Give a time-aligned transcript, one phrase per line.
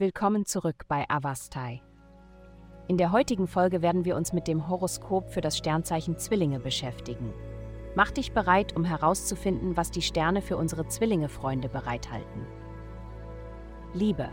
[0.00, 1.82] Willkommen zurück bei Avastai.
[2.88, 7.34] In der heutigen Folge werden wir uns mit dem Horoskop für das Sternzeichen Zwillinge beschäftigen.
[7.94, 12.46] Mach dich bereit, um herauszufinden, was die Sterne für unsere Zwillinge-Freunde bereithalten.
[13.92, 14.30] Liebe.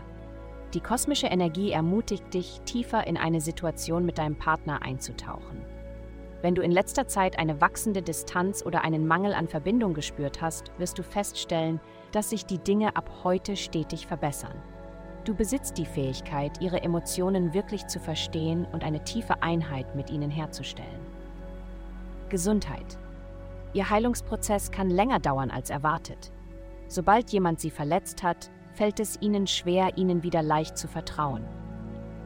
[0.72, 5.66] Die kosmische Energie ermutigt dich, tiefer in eine Situation mit deinem Partner einzutauchen.
[6.40, 10.72] Wenn du in letzter Zeit eine wachsende Distanz oder einen Mangel an Verbindung gespürt hast,
[10.78, 11.78] wirst du feststellen,
[12.12, 14.62] dass sich die Dinge ab heute stetig verbessern.
[15.28, 20.30] Du besitzt die Fähigkeit, ihre Emotionen wirklich zu verstehen und eine tiefe Einheit mit ihnen
[20.30, 20.88] herzustellen.
[22.30, 22.96] Gesundheit.
[23.74, 26.32] Ihr Heilungsprozess kann länger dauern als erwartet.
[26.86, 31.44] Sobald jemand sie verletzt hat, fällt es ihnen schwer, ihnen wieder leicht zu vertrauen.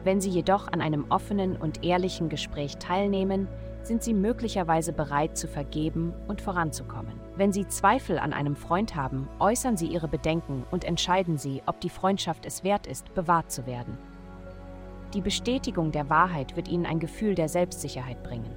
[0.05, 3.49] Wenn sie jedoch an einem offenen und ehrlichen Gespräch teilnehmen,
[3.83, 7.19] sind sie möglicherweise bereit zu vergeben und voranzukommen.
[7.35, 11.81] Wenn sie Zweifel an einem Freund haben, äußern sie ihre Bedenken und entscheiden sie, ob
[11.81, 13.97] die Freundschaft es wert ist, bewahrt zu werden.
[15.13, 18.55] Die Bestätigung der Wahrheit wird ihnen ein Gefühl der Selbstsicherheit bringen.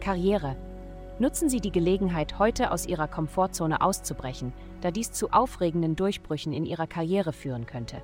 [0.00, 0.56] Karriere.
[1.18, 4.52] Nutzen Sie die Gelegenheit, heute aus Ihrer Komfortzone auszubrechen,
[4.82, 8.02] da dies zu aufregenden Durchbrüchen in Ihrer Karriere führen könnte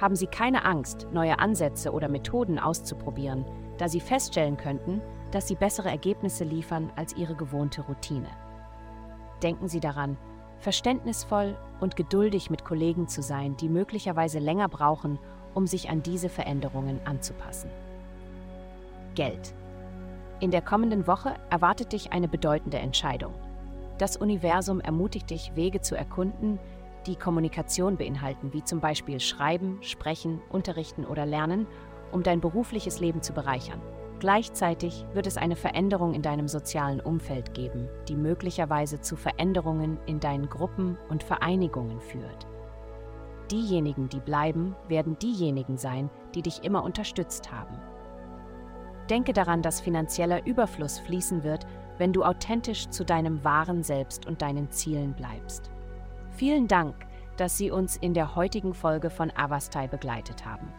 [0.00, 3.44] haben Sie keine Angst, neue Ansätze oder Methoden auszuprobieren,
[3.78, 8.28] da Sie feststellen könnten, dass Sie bessere Ergebnisse liefern als Ihre gewohnte Routine.
[9.42, 10.16] Denken Sie daran,
[10.58, 15.18] verständnisvoll und geduldig mit Kollegen zu sein, die möglicherweise länger brauchen,
[15.54, 17.70] um sich an diese Veränderungen anzupassen.
[19.14, 19.54] Geld.
[20.40, 23.32] In der kommenden Woche erwartet dich eine bedeutende Entscheidung.
[23.98, 26.58] Das Universum ermutigt dich, Wege zu erkunden,
[27.06, 31.66] die Kommunikation beinhalten, wie zum Beispiel Schreiben, Sprechen, Unterrichten oder Lernen,
[32.12, 33.80] um dein berufliches Leben zu bereichern.
[34.18, 40.20] Gleichzeitig wird es eine Veränderung in deinem sozialen Umfeld geben, die möglicherweise zu Veränderungen in
[40.20, 42.46] deinen Gruppen und Vereinigungen führt.
[43.50, 47.78] Diejenigen, die bleiben, werden diejenigen sein, die dich immer unterstützt haben.
[49.10, 51.66] Denke daran, dass finanzieller Überfluss fließen wird,
[51.98, 55.70] wenn du authentisch zu deinem wahren Selbst und deinen Zielen bleibst.
[56.36, 56.94] Vielen Dank,
[57.38, 60.70] dass Sie uns in der heutigen Folge von Avastai begleitet haben.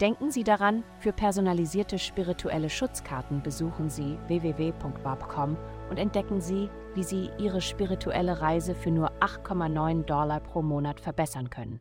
[0.00, 5.56] Denken Sie daran, für personalisierte spirituelle Schutzkarten besuchen Sie www.barb.com
[5.88, 11.48] und entdecken Sie, wie Sie Ihre spirituelle Reise für nur 8,9 Dollar pro Monat verbessern
[11.48, 11.78] können.